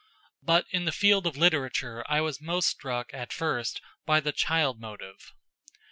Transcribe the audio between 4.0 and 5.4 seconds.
by the child motive.